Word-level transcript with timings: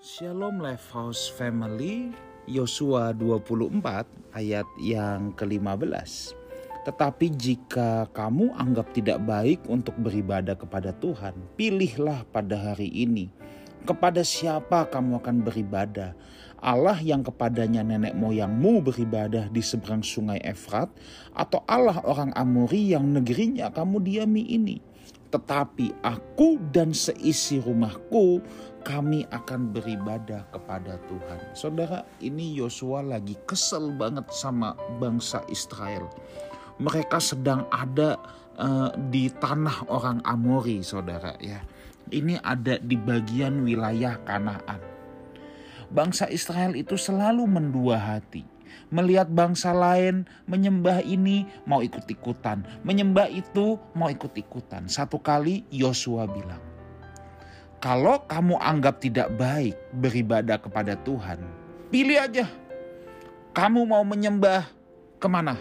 Shalom 0.00 0.64
Lifehouse 0.64 1.28
Family 1.28 2.08
Yosua 2.48 3.12
24 3.12 4.32
ayat 4.32 4.64
yang 4.80 5.36
ke-15 5.36 6.32
Tetapi 6.88 7.28
jika 7.36 8.08
kamu 8.08 8.48
anggap 8.56 8.96
tidak 8.96 9.20
baik 9.28 9.60
untuk 9.68 9.92
beribadah 10.00 10.56
kepada 10.56 10.96
Tuhan 10.96 11.36
Pilihlah 11.52 12.24
pada 12.32 12.72
hari 12.72 12.88
ini. 12.88 13.28
Kepada 13.84 14.24
siapa 14.24 14.88
kamu 14.88 15.20
akan 15.20 15.44
beribadah? 15.44 16.16
Allah 16.64 16.96
yang 17.04 17.20
kepadanya 17.20 17.84
nenek 17.84 18.16
moyangmu 18.16 18.80
beribadah 18.80 19.52
di 19.52 19.60
seberang 19.60 20.00
sungai 20.00 20.40
Efrat 20.40 20.88
Atau 21.36 21.60
Allah 21.68 22.00
orang 22.08 22.32
Amori 22.40 22.96
yang 22.96 23.04
negerinya 23.04 23.68
kamu 23.68 24.00
diami 24.00 24.48
ini 24.48 24.80
tetapi 25.30 25.94
aku 26.02 26.58
dan 26.74 26.90
seisi 26.90 27.62
rumahku 27.62 28.42
kami 28.82 29.22
akan 29.30 29.70
beribadah 29.70 30.42
kepada 30.50 30.98
Tuhan. 31.06 31.38
Saudara, 31.54 32.02
ini 32.18 32.50
Yosua 32.58 33.06
lagi 33.06 33.38
kesel 33.46 33.94
banget 33.94 34.26
sama 34.34 34.74
bangsa 34.98 35.46
Israel. 35.46 36.10
Mereka 36.82 37.22
sedang 37.22 37.70
ada 37.70 38.18
uh, 38.58 38.90
di 39.12 39.30
tanah 39.30 39.86
orang 39.86 40.18
Amori, 40.26 40.82
saudara 40.82 41.38
ya. 41.38 41.62
Ini 42.10 42.42
ada 42.42 42.80
di 42.82 42.98
bagian 42.98 43.62
wilayah 43.62 44.18
Kanaan. 44.26 44.82
Bangsa 45.94 46.26
Israel 46.26 46.74
itu 46.74 46.98
selalu 46.98 47.46
mendua 47.46 47.98
hati 47.98 48.49
melihat 48.88 49.30
bangsa 49.30 49.70
lain 49.70 50.26
menyembah 50.44 51.02
ini 51.04 51.46
mau 51.64 51.80
ikut-ikutan, 51.80 52.66
menyembah 52.82 53.30
itu 53.30 53.78
mau 53.94 54.10
ikut-ikutan. 54.10 54.90
Satu 54.90 55.20
kali 55.20 55.64
Yosua 55.70 56.26
bilang, 56.26 56.60
kalau 57.80 58.20
kamu 58.28 58.60
anggap 58.60 59.00
tidak 59.00 59.32
baik 59.40 59.74
beribadah 59.96 60.60
kepada 60.60 60.94
Tuhan, 61.00 61.40
pilih 61.88 62.20
aja. 62.20 62.46
Kamu 63.50 63.82
mau 63.88 64.06
menyembah 64.06 64.68
ke 65.18 65.26
mana? 65.26 65.58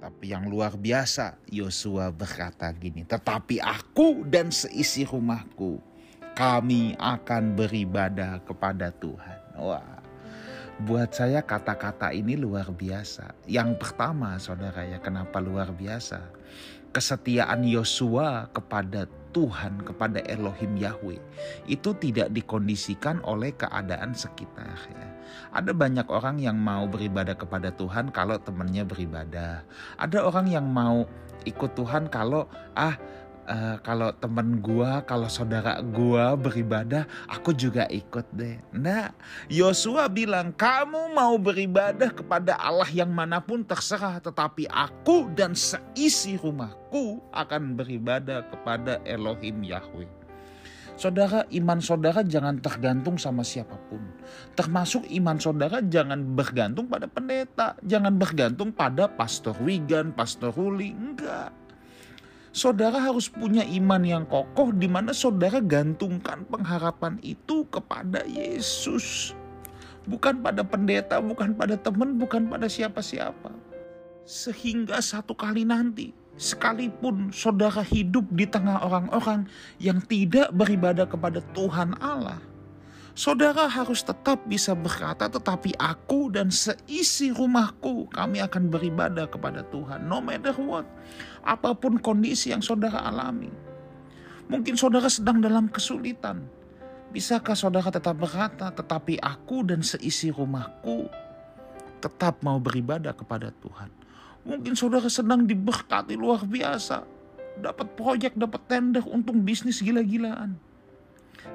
Tetapi 0.00 0.32
yang 0.32 0.48
luar 0.48 0.74
biasa, 0.80 1.36
Yosua 1.52 2.08
berkata 2.08 2.72
gini, 2.72 3.04
tetapi 3.04 3.60
aku 3.60 4.24
dan 4.24 4.48
seisi 4.48 5.04
rumahku, 5.04 5.76
kami 6.32 6.96
akan 6.96 7.52
beribadah 7.52 8.40
kepada 8.48 8.88
Tuhan. 8.96 9.38
Wah, 9.60 9.99
buat 10.80 11.12
saya 11.12 11.44
kata-kata 11.44 12.12
ini 12.16 12.36
luar 12.40 12.72
biasa. 12.72 13.36
Yang 13.44 13.76
pertama, 13.80 14.40
saudara 14.40 14.84
ya, 14.88 14.98
kenapa 14.98 15.36
luar 15.38 15.72
biasa? 15.76 16.24
Kesetiaan 16.90 17.62
Yosua 17.62 18.50
kepada 18.50 19.06
Tuhan 19.30 19.86
kepada 19.86 20.18
Elohim 20.26 20.74
Yahweh 20.74 21.22
itu 21.70 21.90
tidak 22.02 22.34
dikondisikan 22.34 23.22
oleh 23.22 23.54
keadaan 23.54 24.10
sekitar 24.10 24.74
ya. 24.90 25.06
Ada 25.54 25.70
banyak 25.70 26.10
orang 26.10 26.42
yang 26.42 26.58
mau 26.58 26.90
beribadah 26.90 27.38
kepada 27.38 27.70
Tuhan 27.70 28.10
kalau 28.10 28.38
temannya 28.42 28.82
beribadah. 28.82 29.62
Ada 30.02 30.26
orang 30.26 30.50
yang 30.50 30.66
mau 30.66 31.06
ikut 31.46 31.78
Tuhan 31.78 32.10
kalau 32.10 32.50
ah 32.74 32.98
uh, 33.46 33.76
kalau 33.80 34.12
temen 34.16 34.60
gua, 34.60 35.04
kalau 35.04 35.30
saudara 35.30 35.78
gua 35.80 36.34
beribadah, 36.34 37.04
aku 37.28 37.54
juga 37.54 37.86
ikut 37.88 38.26
deh. 38.34 38.58
Nah, 38.74 39.12
Yosua 39.46 40.08
bilang, 40.10 40.52
kamu 40.54 41.14
mau 41.14 41.36
beribadah 41.36 42.10
kepada 42.10 42.56
Allah 42.58 42.88
yang 42.90 43.12
mana 43.12 43.38
pun 43.38 43.62
terserah, 43.62 44.18
tetapi 44.20 44.68
aku 44.68 45.30
dan 45.32 45.52
seisi 45.52 46.36
rumahku 46.40 47.22
akan 47.30 47.76
beribadah 47.78 48.46
kepada 48.48 48.98
Elohim 49.06 49.62
Yahweh. 49.62 50.08
Saudara, 51.00 51.48
iman 51.48 51.80
saudara 51.80 52.20
jangan 52.20 52.60
tergantung 52.60 53.16
sama 53.16 53.40
siapa 53.40 53.72
pun. 53.88 54.04
Termasuk 54.52 55.08
iman 55.08 55.40
saudara 55.40 55.80
jangan 55.80 56.20
bergantung 56.36 56.92
pada 56.92 57.08
pendeta, 57.08 57.72
jangan 57.88 58.20
bergantung 58.20 58.68
pada 58.68 59.08
pastor 59.08 59.56
Wigan, 59.64 60.12
pastor 60.12 60.52
Ruli, 60.52 60.92
enggak 60.92 61.59
saudara 62.50 62.98
harus 62.98 63.30
punya 63.30 63.62
iman 63.62 64.02
yang 64.02 64.24
kokoh 64.26 64.74
di 64.74 64.90
mana 64.90 65.14
saudara 65.14 65.62
gantungkan 65.62 66.42
pengharapan 66.50 67.18
itu 67.22 67.66
kepada 67.70 68.26
Yesus. 68.26 69.34
Bukan 70.10 70.42
pada 70.42 70.66
pendeta, 70.66 71.22
bukan 71.22 71.54
pada 71.54 71.78
teman, 71.78 72.18
bukan 72.18 72.50
pada 72.50 72.66
siapa-siapa. 72.66 73.52
Sehingga 74.26 74.98
satu 74.98 75.36
kali 75.36 75.62
nanti, 75.62 76.10
sekalipun 76.40 77.30
saudara 77.30 77.84
hidup 77.84 78.26
di 78.32 78.48
tengah 78.48 78.80
orang-orang 78.82 79.46
yang 79.78 80.00
tidak 80.02 80.50
beribadah 80.56 81.04
kepada 81.06 81.44
Tuhan 81.52 81.94
Allah, 82.00 82.40
saudara 83.14 83.66
harus 83.66 84.02
tetap 84.02 84.42
bisa 84.46 84.74
berkata, 84.74 85.26
"Tetapi 85.26 85.76
aku 85.76 86.30
dan 86.32 86.48
seisi 86.50 87.34
rumahku, 87.34 88.10
kami 88.10 88.42
akan 88.42 88.70
beribadah 88.70 89.26
kepada 89.30 89.66
Tuhan, 89.68 90.06
no 90.06 90.22
matter 90.22 90.54
what." 90.58 90.86
Apa 91.42 91.74
pun 91.74 91.98
kondisi 91.98 92.54
yang 92.54 92.62
saudara 92.62 93.02
alami, 93.04 93.50
mungkin 94.46 94.74
saudara 94.78 95.10
sedang 95.10 95.40
dalam 95.42 95.68
kesulitan. 95.68 96.46
Bisakah 97.10 97.58
saudara 97.58 97.90
tetap 97.90 98.14
berkata, 98.14 98.70
"Tetapi 98.70 99.18
aku 99.18 99.66
dan 99.66 99.82
seisi 99.82 100.30
rumahku 100.30 101.10
tetap 101.98 102.38
mau 102.46 102.62
beribadah 102.62 103.12
kepada 103.12 103.50
Tuhan"? 103.60 103.90
Mungkin 104.46 104.72
saudara 104.78 105.10
sedang 105.10 105.44
diberkati 105.44 106.16
luar 106.16 106.46
biasa, 106.46 107.04
dapat 107.60 107.92
proyek, 107.98 108.38
dapat 108.38 108.62
tender, 108.70 109.04
untung 109.04 109.42
bisnis 109.44 109.82
gila-gilaan 109.84 110.69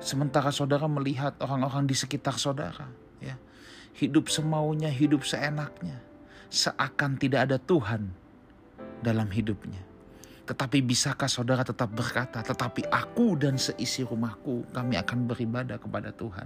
Sementara 0.02 0.52
saudara 0.52 0.86
melihat 0.86 1.38
orang-orang 1.42 1.88
di 1.90 1.96
sekitar 1.98 2.36
saudara, 2.38 2.90
ya, 3.24 3.38
hidup 3.98 4.28
semaunya, 4.28 4.92
hidup 4.92 5.24
seenaknya, 5.24 6.02
seakan 6.52 7.18
tidak 7.18 7.50
ada 7.52 7.58
Tuhan 7.58 8.12
dalam 9.02 9.30
hidupnya. 9.32 9.82
Tetapi 10.46 10.86
bisakah 10.86 11.26
saudara 11.26 11.66
tetap 11.66 11.90
berkata, 11.90 12.46
tetapi 12.46 12.86
aku 12.94 13.34
dan 13.34 13.58
seisi 13.58 14.06
rumahku 14.06 14.70
kami 14.70 14.94
akan 14.94 15.26
beribadah 15.26 15.82
kepada 15.82 16.14
Tuhan. 16.14 16.46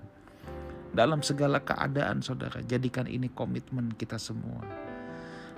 Dalam 0.96 1.20
segala 1.22 1.60
keadaan 1.62 2.24
saudara, 2.24 2.64
jadikan 2.64 3.06
ini 3.06 3.30
komitmen 3.30 3.94
kita 4.00 4.16
semua. 4.16 4.64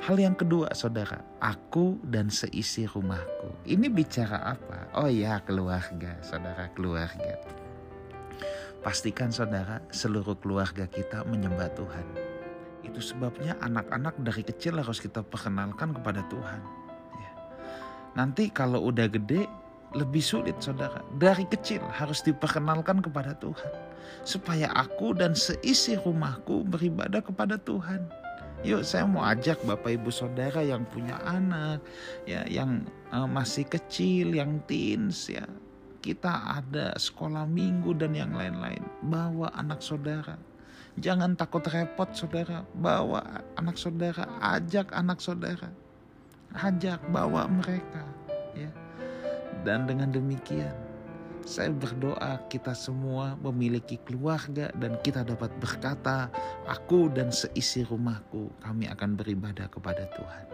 Hal 0.01 0.17
yang 0.17 0.33
kedua 0.33 0.73
saudara, 0.73 1.21
aku 1.37 2.01
dan 2.01 2.33
seisi 2.33 2.89
rumahku. 2.89 3.53
Ini 3.69 3.85
bicara 3.93 4.57
apa? 4.57 4.89
Oh 4.97 5.05
ya 5.05 5.37
keluarga, 5.45 6.17
saudara 6.25 6.73
keluarga. 6.73 7.37
Pastikan 8.81 9.29
saudara 9.29 9.77
seluruh 9.93 10.33
keluarga 10.41 10.89
kita 10.89 11.21
menyembah 11.29 11.69
Tuhan. 11.77 12.07
Itu 12.81 12.97
sebabnya 12.97 13.53
anak-anak 13.61 14.17
dari 14.25 14.41
kecil 14.41 14.81
harus 14.81 14.97
kita 14.97 15.21
perkenalkan 15.21 15.93
kepada 15.93 16.25
Tuhan. 16.33 16.61
Ya. 17.13 17.31
Nanti 18.17 18.49
kalau 18.49 18.89
udah 18.89 19.05
gede 19.05 19.45
lebih 19.93 20.25
sulit 20.25 20.57
saudara. 20.57 21.05
Dari 21.21 21.45
kecil 21.45 21.85
harus 21.93 22.25
diperkenalkan 22.25 23.05
kepada 23.05 23.37
Tuhan. 23.37 23.69
Supaya 24.25 24.73
aku 24.73 25.13
dan 25.13 25.37
seisi 25.37 25.93
rumahku 26.01 26.65
beribadah 26.65 27.21
kepada 27.21 27.61
Tuhan. 27.61 28.09
Yuk 28.61 28.85
saya 28.85 29.09
mau 29.09 29.25
ajak 29.25 29.61
Bapak 29.65 29.97
Ibu 29.97 30.13
Saudara 30.13 30.61
yang 30.61 30.85
punya 30.85 31.17
anak, 31.25 31.81
ya 32.29 32.45
yang 32.45 32.85
uh, 33.09 33.25
masih 33.25 33.65
kecil, 33.65 34.37
yang 34.37 34.61
teens 34.69 35.25
ya, 35.33 35.49
kita 36.01 36.57
ada 36.57 36.97
sekolah 36.97 37.45
minggu 37.45 37.94
dan 37.94 38.17
yang 38.17 38.34
lain-lain. 38.34 38.81
Bawa 39.06 39.53
anak 39.53 39.85
saudara. 39.85 40.35
Jangan 40.97 41.38
takut 41.38 41.63
repot 41.69 42.09
saudara. 42.12 42.66
Bawa 42.75 43.45
anak 43.56 43.78
saudara, 43.78 44.25
ajak 44.41 44.91
anak 44.91 45.22
saudara. 45.22 45.69
Ajak, 46.51 47.00
bawa 47.13 47.47
mereka. 47.47 48.03
ya. 48.57 48.67
Dan 49.63 49.88
dengan 49.88 50.11
demikian, 50.11 50.73
saya 51.45 51.72
berdoa 51.72 52.41
kita 52.50 52.75
semua 52.75 53.38
memiliki 53.40 53.97
keluarga 54.03 54.73
dan 54.78 54.97
kita 55.06 55.23
dapat 55.23 55.53
berkata, 55.61 56.28
aku 56.67 57.08
dan 57.14 57.31
seisi 57.31 57.85
rumahku, 57.85 58.52
kami 58.59 58.90
akan 58.90 59.16
beribadah 59.16 59.70
kepada 59.70 60.05
Tuhan. 60.17 60.46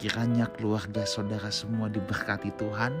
Kiranya 0.00 0.48
keluarga 0.56 1.04
saudara 1.04 1.52
semua 1.52 1.92
diberkati 1.92 2.50
Tuhan 2.56 2.92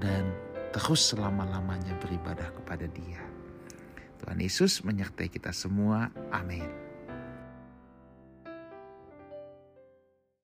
dan 0.00 0.24
terus 0.72 1.12
selama-lamanya 1.12 1.94
beribadah 2.00 2.50
kepada 2.56 2.88
Dia. 2.88 3.20
Tuhan 4.24 4.38
Yesus 4.40 4.80
menyertai 4.82 5.28
kita 5.28 5.52
semua. 5.52 6.08
Amin. 6.32 6.81